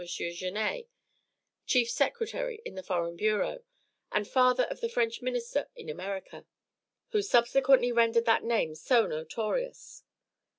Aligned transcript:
Genet, 0.03 0.87
chief 1.67 1.87
secretary 1.91 2.59
in 2.65 2.73
the 2.73 2.81
foreign 2.81 3.15
bureau, 3.15 3.63
and 4.11 4.27
father 4.27 4.63
of 4.63 4.81
the 4.81 4.89
French 4.89 5.21
minister 5.21 5.69
in 5.75 5.89
America, 5.89 6.43
who 7.09 7.21
subsequently 7.21 7.91
rendered 7.91 8.25
that 8.25 8.43
name 8.43 8.73
so 8.73 9.05
notorious. 9.05 10.01